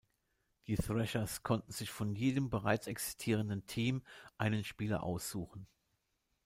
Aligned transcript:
Die 0.65 0.77
Thrashers 0.77 1.43
konnten 1.43 1.71
sich 1.71 1.91
von 1.91 2.15
jedem 2.15 2.49
bereits 2.49 2.87
existierenden 2.87 3.67
Team 3.67 4.01
einen 4.39 4.63
Spieler 4.63 5.03
aussuchen. 5.03 5.67